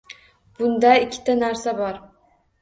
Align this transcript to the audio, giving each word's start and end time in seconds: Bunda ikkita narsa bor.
Bunda 0.61 0.93
ikkita 1.01 1.35
narsa 1.43 1.75
bor. 1.83 2.01